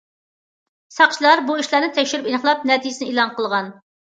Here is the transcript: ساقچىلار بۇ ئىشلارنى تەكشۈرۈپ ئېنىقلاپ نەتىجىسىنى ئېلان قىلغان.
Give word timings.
ساقچىلار 0.95 1.43
بۇ 1.49 1.59
ئىشلارنى 1.65 1.91
تەكشۈرۈپ 1.99 2.31
ئېنىقلاپ 2.33 2.67
نەتىجىسىنى 2.73 3.11
ئېلان 3.13 3.37
قىلغان. 3.39 3.75